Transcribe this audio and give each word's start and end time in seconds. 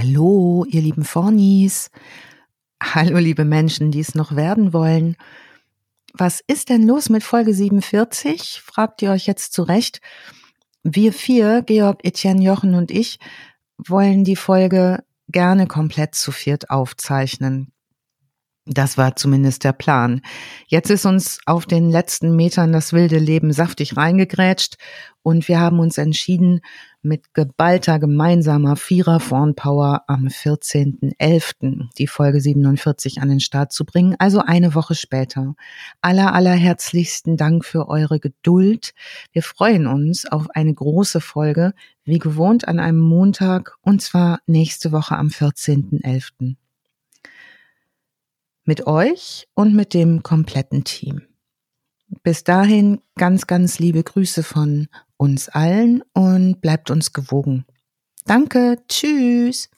Hallo, 0.00 0.64
ihr 0.68 0.80
lieben 0.80 1.04
Fornis. 1.04 1.90
Hallo, 2.80 3.18
liebe 3.18 3.44
Menschen, 3.44 3.90
die 3.90 3.98
es 3.98 4.14
noch 4.14 4.36
werden 4.36 4.72
wollen. 4.72 5.16
Was 6.12 6.40
ist 6.46 6.68
denn 6.68 6.86
los 6.86 7.08
mit 7.08 7.24
Folge 7.24 7.52
47? 7.52 8.62
Fragt 8.64 9.02
ihr 9.02 9.10
euch 9.10 9.26
jetzt 9.26 9.54
zurecht. 9.54 10.00
Wir 10.84 11.12
vier, 11.12 11.62
Georg, 11.62 12.04
Etienne, 12.04 12.40
Jochen 12.40 12.76
und 12.76 12.92
ich, 12.92 13.18
wollen 13.76 14.22
die 14.22 14.36
Folge 14.36 15.02
gerne 15.26 15.66
komplett 15.66 16.14
zu 16.14 16.30
viert 16.30 16.70
aufzeichnen. 16.70 17.72
Das 18.70 18.98
war 18.98 19.16
zumindest 19.16 19.64
der 19.64 19.72
Plan. 19.72 20.20
Jetzt 20.66 20.90
ist 20.90 21.06
uns 21.06 21.40
auf 21.46 21.64
den 21.64 21.88
letzten 21.88 22.36
Metern 22.36 22.70
das 22.70 22.92
wilde 22.92 23.18
Leben 23.18 23.50
saftig 23.50 23.96
reingegrätscht 23.96 24.76
und 25.22 25.48
wir 25.48 25.58
haben 25.58 25.78
uns 25.80 25.96
entschieden, 25.96 26.60
mit 27.00 27.32
geballter 27.32 27.98
gemeinsamer 27.98 28.76
Vierer 28.76 29.20
Power 29.20 30.02
am 30.06 30.26
14.11. 30.26 31.88
die 31.96 32.06
Folge 32.06 32.42
47 32.42 33.22
an 33.22 33.30
den 33.30 33.40
Start 33.40 33.72
zu 33.72 33.86
bringen, 33.86 34.16
also 34.18 34.40
eine 34.40 34.74
Woche 34.74 34.94
später. 34.94 35.54
Aller, 36.02 36.34
allerherzlichsten 36.34 37.38
Dank 37.38 37.64
für 37.64 37.88
eure 37.88 38.20
Geduld. 38.20 38.92
Wir 39.32 39.42
freuen 39.42 39.86
uns 39.86 40.26
auf 40.26 40.50
eine 40.50 40.74
große 40.74 41.22
Folge, 41.22 41.72
wie 42.04 42.18
gewohnt 42.18 42.68
an 42.68 42.80
einem 42.80 43.00
Montag, 43.00 43.76
und 43.80 44.02
zwar 44.02 44.40
nächste 44.46 44.92
Woche 44.92 45.16
am 45.16 45.28
14.11 45.28 46.56
mit 48.68 48.86
euch 48.86 49.48
und 49.54 49.74
mit 49.74 49.94
dem 49.94 50.22
kompletten 50.22 50.84
Team. 50.84 51.22
Bis 52.22 52.44
dahin 52.44 53.00
ganz, 53.16 53.46
ganz 53.46 53.78
liebe 53.78 54.02
Grüße 54.02 54.42
von 54.42 54.88
uns 55.16 55.48
allen 55.48 56.02
und 56.12 56.60
bleibt 56.60 56.90
uns 56.90 57.14
gewogen. 57.14 57.64
Danke, 58.26 58.76
tschüss. 58.86 59.70